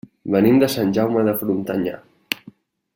[0.35, 2.01] Venim de Sant Jaume de Frontanyà.